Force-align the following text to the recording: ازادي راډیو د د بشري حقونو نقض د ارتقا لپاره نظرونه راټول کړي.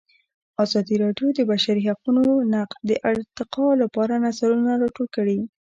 ازادي 0.65 0.95
راډیو 1.03 1.27
د 1.33 1.35
د 1.37 1.39
بشري 1.51 1.81
حقونو 1.89 2.23
نقض 2.53 2.77
د 2.89 2.91
ارتقا 3.11 3.67
لپاره 3.81 4.13
نظرونه 4.25 4.71
راټول 4.83 5.07
کړي. 5.15 5.39